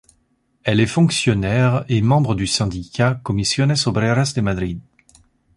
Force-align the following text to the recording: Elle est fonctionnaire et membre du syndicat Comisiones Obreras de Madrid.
Elle 0.63 0.79
est 0.79 0.87
fonctionnaire 0.87 1.85
et 1.87 2.01
membre 2.01 2.33
du 2.33 2.47
syndicat 2.47 3.19
Comisiones 3.23 3.75
Obreras 3.85 4.33
de 4.35 4.41
Madrid. 4.41 4.79